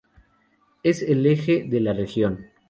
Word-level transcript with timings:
Es 0.81 1.03
el 1.03 1.27
eje 1.27 1.63
de 1.63 1.79
la 1.79 1.93
región. 1.93 2.47